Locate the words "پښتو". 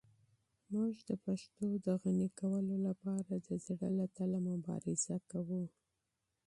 1.25-1.65